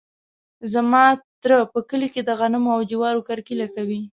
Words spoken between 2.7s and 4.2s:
او جوارو کرکیله کوي.